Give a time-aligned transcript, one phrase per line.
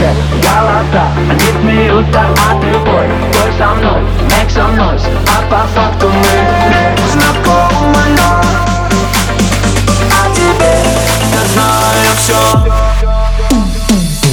[0.00, 5.66] все голоса Они смеются, а ты пой Пой со мной, make some noise А по
[5.74, 8.18] факту мы знакомы,
[10.10, 10.88] А теперь
[11.32, 12.40] я знаю все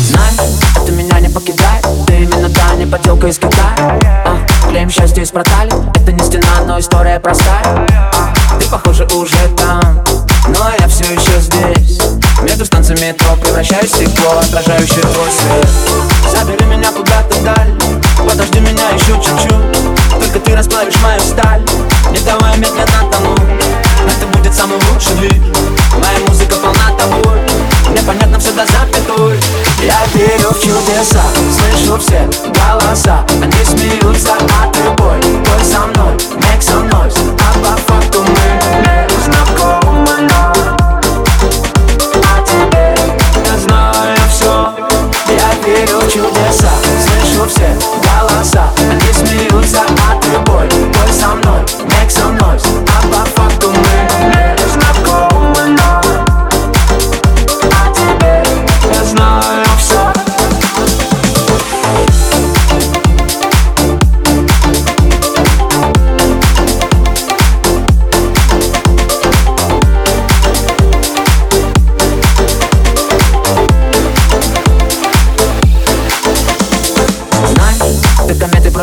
[0.01, 0.33] Знай,
[0.81, 3.99] это меня не покидает Ты именно та не поделка из Китая.
[4.25, 4.37] А,
[4.69, 7.87] Клеим счастье из протали Это не стена, но история простая.
[8.13, 11.99] А, Ты, похоже, уже там Но я все еще здесь.
[12.43, 15.67] Между станциями метро превращаюсь в стекло Отражающее твой свет.
[16.31, 17.73] Забери меня куда-то вдаль
[18.29, 19.97] Подожди меня еще чуть-чуть.
[20.19, 21.61] Только ты расплавишь мою сталь
[22.11, 23.39] Не давай медленно тонуть
[24.05, 25.36] Это будет самый лучший двиг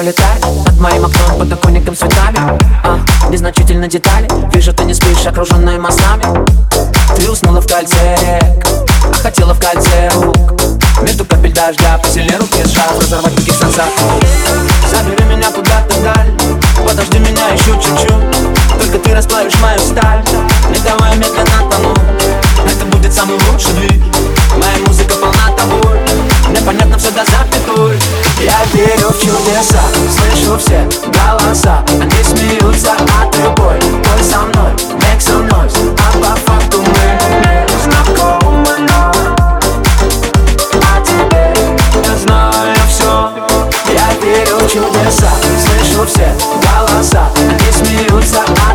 [0.04, 2.38] пролетаешь Над моим окном подоконником цветами.
[2.84, 2.98] А,
[3.30, 4.28] Незначительно детали.
[4.52, 6.24] Вижу, ты не спишь, окруженная мостами
[7.16, 8.66] Ты уснула в кольце рек.
[9.02, 10.60] А хотела в кольце рук.
[11.02, 13.00] Между капель дождя Посильнее руки сжав.
[13.00, 13.86] Разорвать таких сансар
[14.90, 16.30] Забери меня куда-то вдаль
[16.86, 18.80] Подожди меня еще чуть-чуть.
[18.80, 20.22] Только ты расплавишь мою сталь.
[20.70, 21.98] Не давай медленно тонуть
[22.66, 23.93] Это будет самый лучший двиг
[30.54, 35.96] слышу все голоса Они смеются а от любой Пой со мной, make some noise.
[35.98, 39.12] А по факту мы знакомы, но
[40.74, 41.54] а О тебе
[42.04, 43.30] я знаю все
[43.92, 45.30] Я верю в чудеса
[45.64, 48.73] Слышу все голоса Они смеются а